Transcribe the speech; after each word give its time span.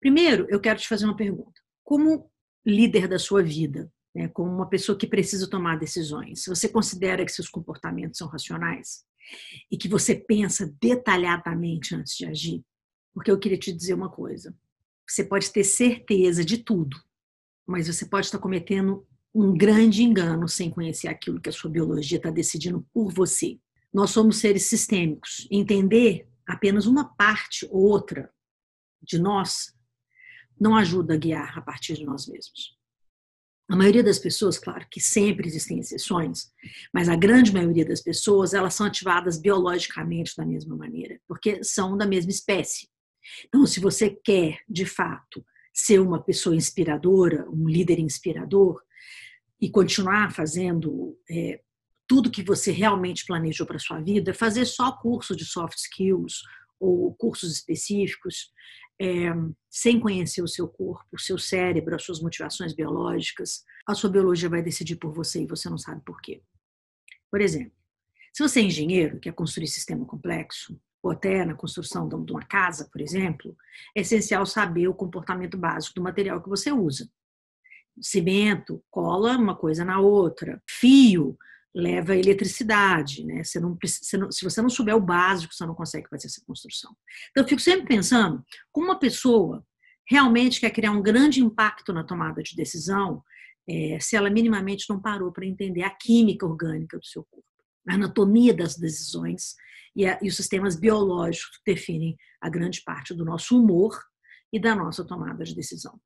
Primeiro, 0.00 0.46
eu 0.48 0.58
quero 0.58 0.80
te 0.80 0.88
fazer 0.88 1.04
uma 1.04 1.16
pergunta. 1.16 1.60
Como 1.84 2.30
líder 2.64 3.06
da 3.06 3.18
sua 3.18 3.42
vida, 3.42 3.92
né, 4.14 4.28
como 4.28 4.50
uma 4.50 4.68
pessoa 4.68 4.96
que 4.96 5.06
precisa 5.06 5.48
tomar 5.48 5.78
decisões, 5.78 6.44
você 6.46 6.68
considera 6.68 7.24
que 7.24 7.32
seus 7.32 7.48
comportamentos 7.48 8.18
são 8.18 8.26
racionais 8.26 9.04
e 9.70 9.76
que 9.76 9.88
você 9.88 10.14
pensa 10.14 10.74
detalhadamente 10.80 11.94
antes 11.94 12.16
de 12.16 12.26
agir? 12.26 12.64
Porque 13.14 13.30
eu 13.30 13.38
queria 13.38 13.58
te 13.58 13.72
dizer 13.72 13.94
uma 13.94 14.10
coisa. 14.10 14.56
Você 15.08 15.24
pode 15.24 15.50
ter 15.52 15.64
certeza 15.64 16.44
de 16.44 16.58
tudo, 16.58 16.96
mas 17.66 17.86
você 17.86 18.06
pode 18.06 18.26
estar 18.26 18.38
cometendo 18.38 19.06
um 19.34 19.56
grande 19.56 20.02
engano 20.02 20.48
sem 20.48 20.70
conhecer 20.70 21.08
aquilo 21.08 21.40
que 21.40 21.48
a 21.48 21.52
sua 21.52 21.70
biologia 21.70 22.16
está 22.16 22.30
decidindo 22.30 22.86
por 22.92 23.12
você. 23.12 23.58
Nós 23.92 24.10
somos 24.10 24.38
seres 24.38 24.64
sistêmicos. 24.64 25.46
Entender 25.50 26.28
apenas 26.46 26.86
uma 26.86 27.04
parte 27.16 27.66
ou 27.70 27.82
outra 27.82 28.32
de 29.02 29.18
nós 29.18 29.74
não 30.60 30.76
ajuda 30.76 31.14
a 31.14 31.16
guiar 31.16 31.58
a 31.58 31.62
partir 31.62 31.94
de 31.94 32.04
nós 32.04 32.26
mesmos. 32.26 32.78
A 33.70 33.76
maioria 33.76 34.02
das 34.02 34.18
pessoas, 34.18 34.58
claro 34.58 34.84
que 34.90 35.00
sempre 35.00 35.46
existem 35.46 35.78
exceções, 35.78 36.50
mas 36.92 37.08
a 37.08 37.14
grande 37.14 37.52
maioria 37.52 37.84
das 37.84 38.00
pessoas, 38.00 38.52
elas 38.52 38.74
são 38.74 38.86
ativadas 38.86 39.40
biologicamente 39.40 40.36
da 40.36 40.44
mesma 40.44 40.76
maneira, 40.76 41.20
porque 41.26 41.62
são 41.62 41.96
da 41.96 42.04
mesma 42.04 42.32
espécie. 42.32 42.88
Então, 43.46 43.64
se 43.64 43.78
você 43.78 44.10
quer, 44.10 44.58
de 44.68 44.84
fato, 44.84 45.44
ser 45.72 46.00
uma 46.00 46.20
pessoa 46.20 46.56
inspiradora, 46.56 47.48
um 47.48 47.68
líder 47.68 48.00
inspirador, 48.00 48.82
e 49.60 49.70
continuar 49.70 50.32
fazendo 50.32 51.16
é, 51.30 51.60
tudo 52.08 52.30
que 52.30 52.42
você 52.42 52.72
realmente 52.72 53.24
planejou 53.24 53.66
para 53.66 53.78
sua 53.78 54.00
vida, 54.00 54.34
fazer 54.34 54.64
só 54.64 54.90
curso 54.90 55.36
de 55.36 55.44
soft 55.44 55.78
skills 55.78 56.42
ou 56.80 57.14
cursos 57.14 57.52
específicos, 57.52 58.50
é, 59.00 59.32
sem 59.70 59.98
conhecer 59.98 60.42
o 60.42 60.48
seu 60.48 60.68
corpo, 60.68 61.06
o 61.10 61.18
seu 61.18 61.38
cérebro, 61.38 61.94
as 61.94 62.04
suas 62.04 62.20
motivações 62.20 62.74
biológicas, 62.74 63.64
a 63.86 63.94
sua 63.94 64.10
biologia 64.10 64.48
vai 64.48 64.62
decidir 64.62 64.96
por 64.96 65.10
você 65.10 65.42
e 65.42 65.46
você 65.46 65.70
não 65.70 65.78
sabe 65.78 66.02
por 66.04 66.20
quê. 66.20 66.42
Por 67.30 67.40
exemplo, 67.40 67.72
se 68.30 68.42
você 68.42 68.60
é 68.60 68.64
engenheiro, 68.64 69.18
quer 69.18 69.32
construir 69.32 69.68
sistema 69.68 70.04
complexo, 70.04 70.78
ou 71.02 71.10
até 71.10 71.46
na 71.46 71.54
construção 71.54 72.06
de 72.06 72.30
uma 72.30 72.44
casa, 72.44 72.90
por 72.92 73.00
exemplo, 73.00 73.56
é 73.96 74.02
essencial 74.02 74.44
saber 74.44 74.86
o 74.86 74.94
comportamento 74.94 75.56
básico 75.56 75.94
do 75.94 76.02
material 76.02 76.42
que 76.42 76.48
você 76.48 76.70
usa. 76.70 77.10
Cimento 77.98 78.84
cola 78.90 79.36
uma 79.36 79.56
coisa 79.56 79.82
na 79.82 79.98
outra, 79.98 80.62
fio 80.68 81.38
leva 81.74 82.16
eletricidade, 82.16 83.24
né? 83.24 83.44
Você 83.44 83.60
não, 83.60 83.78
você 83.80 84.16
não, 84.16 84.30
se 84.30 84.44
você 84.44 84.60
não 84.60 84.68
souber 84.68 84.96
o 84.96 85.00
básico, 85.00 85.54
você 85.54 85.64
não 85.64 85.74
consegue 85.74 86.08
fazer 86.08 86.26
essa 86.26 86.42
construção. 86.44 86.94
Então, 87.30 87.44
eu 87.44 87.48
fico 87.48 87.60
sempre 87.60 87.86
pensando, 87.86 88.44
como 88.72 88.86
uma 88.86 88.98
pessoa 88.98 89.64
realmente 90.08 90.60
quer 90.60 90.70
criar 90.70 90.90
um 90.90 91.02
grande 91.02 91.40
impacto 91.40 91.92
na 91.92 92.02
tomada 92.02 92.42
de 92.42 92.56
decisão, 92.56 93.22
é, 93.68 93.98
se 94.00 94.16
ela 94.16 94.28
minimamente 94.28 94.86
não 94.88 95.00
parou 95.00 95.30
para 95.30 95.46
entender 95.46 95.84
a 95.84 95.90
química 95.90 96.44
orgânica 96.44 96.98
do 96.98 97.06
seu 97.06 97.24
corpo, 97.30 97.46
a 97.88 97.94
anatomia 97.94 98.52
das 98.52 98.76
decisões 98.76 99.54
e, 99.94 100.04
a, 100.06 100.18
e 100.20 100.28
os 100.28 100.36
sistemas 100.36 100.74
biológicos 100.74 101.58
que 101.58 101.72
definem 101.72 102.16
a 102.40 102.48
grande 102.48 102.82
parte 102.82 103.14
do 103.14 103.24
nosso 103.24 103.56
humor 103.56 103.96
e 104.52 104.58
da 104.58 104.74
nossa 104.74 105.04
tomada 105.04 105.44
de 105.44 105.54
decisão. 105.54 106.00